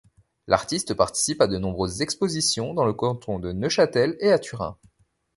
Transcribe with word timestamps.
L'artiste 0.47 0.95
participe 0.95 1.41
à 1.41 1.47
de 1.47 1.59
nombreuses 1.59 2.01
expositions 2.01 2.73
dans 2.73 2.85
le 2.85 2.93
canton 2.93 3.37
de 3.37 3.51
Neuchâtel 3.51 4.15
et 4.19 4.31
à 4.31 4.39
Turin. 4.39 4.75